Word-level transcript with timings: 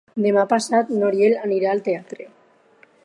Demà 0.25 0.45
passat 0.53 0.89
n'Oriol 0.95 1.37
anirà 1.43 1.75
al 1.75 1.85
teatre. 1.91 2.27